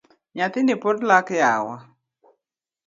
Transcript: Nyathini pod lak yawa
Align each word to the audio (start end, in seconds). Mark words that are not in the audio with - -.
Nyathini 0.35 0.75
pod 0.83 0.97
lak 1.09 1.27
yawa 1.41 1.75